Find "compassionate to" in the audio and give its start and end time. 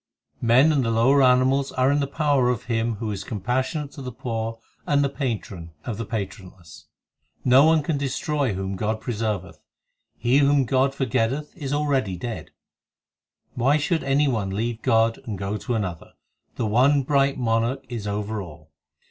3.23-4.01